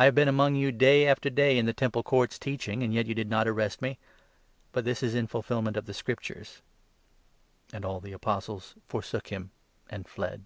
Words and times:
I 0.00 0.06
have 0.06 0.16
been 0.16 0.26
among 0.26 0.56
you 0.56 0.72
day 0.72 1.06
after 1.06 1.28
49 1.30 1.34
day 1.36 1.56
in 1.56 1.64
the 1.64 1.72
Temple 1.72 2.02
Courts 2.02 2.40
teaching, 2.40 2.82
and 2.82 2.92
yet 2.92 3.06
you 3.06 3.14
did 3.14 3.30
not 3.30 3.46
arrest 3.46 3.80
me; 3.80 4.00
but 4.72 4.84
this 4.84 5.00
is 5.00 5.14
in 5.14 5.28
fulfilment 5.28 5.76
of 5.76 5.86
the 5.86 5.94
Scriptures." 5.94 6.60
And 7.72 7.84
all 7.84 8.00
the. 8.00 8.10
Apostles 8.12 8.74
forsook 8.88 9.28
him, 9.28 9.52
and 9.88 10.08
fled. 10.08 10.44